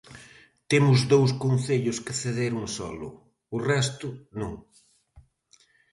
Temos 0.71 0.99
dous 1.13 1.31
concellos 1.43 1.97
que 2.05 2.17
cederon 2.21 2.65
solo; 2.77 3.07
o 3.55 3.57
resto, 3.71 4.07
non. 4.39 4.53